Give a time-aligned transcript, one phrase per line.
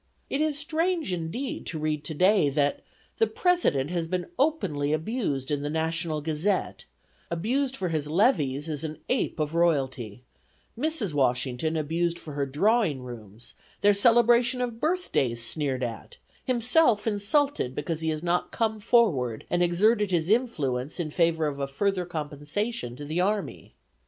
[0.31, 2.81] It is strange indeed to read today that
[3.19, 6.85] "the President has been openly abused in the National Gazette,
[7.29, 10.23] abused for his levees as an ape of royalty;
[10.75, 11.13] Mrs.
[11.13, 17.75] Washington abused for her drawing rooms; their celebration of birth days sneered at; himself insulted
[17.75, 22.05] because he has not come forward and exerted his influence in favor of a further
[22.05, 23.75] compensation to the army.